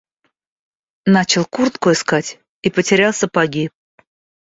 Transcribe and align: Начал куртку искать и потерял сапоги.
Начал 1.05 1.45
куртку 1.45 1.91
искать 1.91 2.39
и 2.63 2.71
потерял 2.71 3.13
сапоги. 3.13 3.69